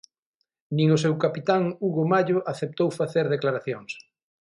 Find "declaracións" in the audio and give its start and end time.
3.35-3.91